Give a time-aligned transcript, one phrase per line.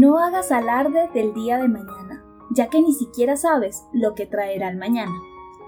[0.00, 2.24] No hagas alarde del día de mañana,
[2.56, 5.12] ya que ni siquiera sabes lo que traerá el mañana.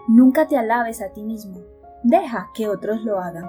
[0.09, 1.61] Nunca te alabes a ti mismo,
[2.03, 3.45] deja que otros lo hagan.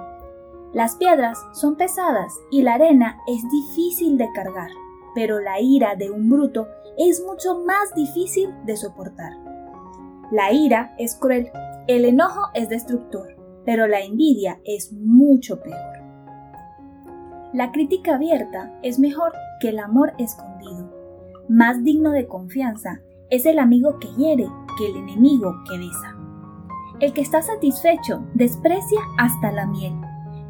[0.74, 4.68] Las piedras son pesadas y la arena es difícil de cargar,
[5.14, 6.68] pero la ira de un bruto
[6.98, 9.32] es mucho más difícil de soportar.
[10.30, 11.50] La ira es cruel,
[11.86, 15.93] el enojo es destructor, pero la envidia es mucho peor.
[17.54, 20.92] La crítica abierta es mejor que el amor escondido.
[21.48, 22.98] Más digno de confianza
[23.30, 26.16] es el amigo que hiere que el enemigo que besa.
[26.98, 29.94] El que está satisfecho desprecia hasta la miel,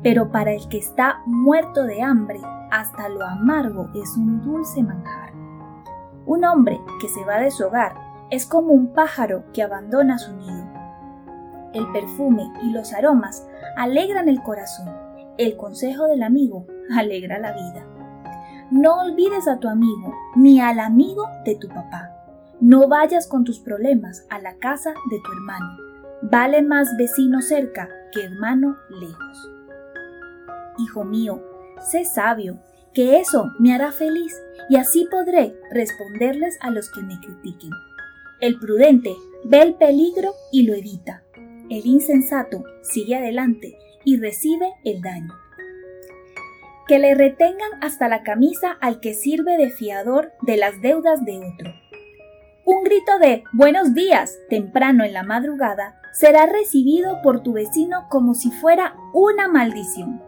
[0.02, 2.40] pero para el que está muerto de hambre,
[2.70, 5.34] hasta lo amargo es un dulce manjar.
[6.24, 7.96] Un hombre que se va de su hogar
[8.30, 10.64] es como un pájaro que abandona su nido.
[11.74, 15.03] El perfume y los aromas alegran el corazón.
[15.36, 16.64] El consejo del amigo
[16.96, 17.84] alegra la vida.
[18.70, 22.10] No olvides a tu amigo ni al amigo de tu papá.
[22.60, 25.76] No vayas con tus problemas a la casa de tu hermano.
[26.22, 29.50] Vale más vecino cerca que hermano lejos.
[30.78, 31.42] Hijo mío,
[31.80, 32.60] sé sabio,
[32.92, 37.70] que eso me hará feliz y así podré responderles a los que me critiquen.
[38.40, 39.12] El prudente
[39.44, 41.24] ve el peligro y lo evita.
[41.68, 45.34] El insensato sigue adelante y recibe el daño
[46.86, 51.38] que le retengan hasta la camisa al que sirve de fiador de las deudas de
[51.38, 51.72] otro.
[52.66, 58.34] Un grito de buenos días temprano en la madrugada será recibido por tu vecino como
[58.34, 60.22] si fuera una maldición.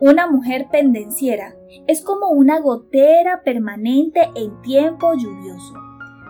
[0.00, 1.54] Una mujer pendenciera
[1.86, 5.74] es como una gotera permanente en tiempo lluvioso.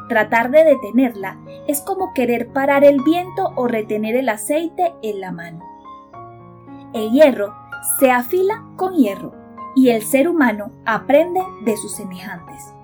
[0.09, 5.33] Tratar de detenerla es como querer parar el viento o retener el aceite en la
[5.33, 5.63] mano.
[6.95, 7.55] El hierro
[7.99, 9.35] se afila con hierro
[9.77, 12.75] y el ser humano aprende de sus semejantes.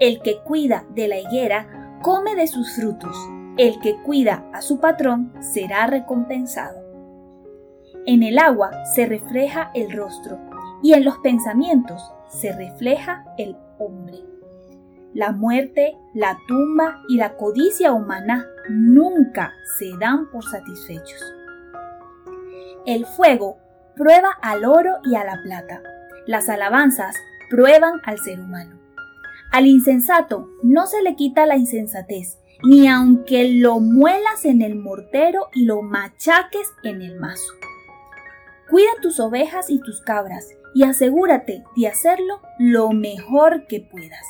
[0.00, 3.16] El que cuida de la higuera come de sus frutos.
[3.56, 6.80] El que cuida a su patrón será recompensado.
[8.04, 10.38] En el agua se refleja el rostro
[10.82, 14.18] y en los pensamientos se refleja el hombre.
[15.14, 21.22] La muerte, la tumba y la codicia humana nunca se dan por satisfechos.
[22.84, 23.58] El fuego
[23.96, 25.82] prueba al oro y a la plata.
[26.26, 27.14] Las alabanzas
[27.48, 28.80] prueban al ser humano.
[29.52, 35.48] Al insensato no se le quita la insensatez, ni aunque lo muelas en el mortero
[35.52, 37.52] y lo machaques en el mazo.
[38.68, 44.26] Cuida tus ovejas y tus cabras y asegúrate de hacerlo lo mejor que puedas.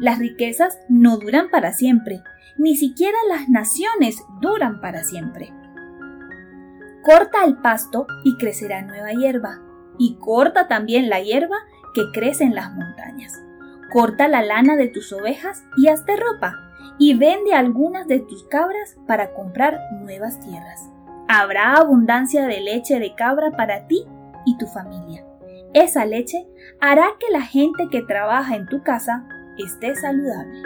[0.00, 2.22] Las riquezas no duran para siempre,
[2.56, 5.52] ni siquiera las naciones duran para siempre.
[7.08, 9.62] Corta el pasto y crecerá nueva hierba,
[9.96, 11.56] y corta también la hierba
[11.94, 13.32] que crece en las montañas.
[13.90, 16.52] Corta la lana de tus ovejas y hazte ropa,
[16.98, 20.90] y vende algunas de tus cabras para comprar nuevas tierras.
[21.28, 24.04] Habrá abundancia de leche de cabra para ti
[24.44, 25.24] y tu familia.
[25.72, 26.46] Esa leche
[26.78, 29.26] hará que la gente que trabaja en tu casa
[29.56, 30.60] esté saludable.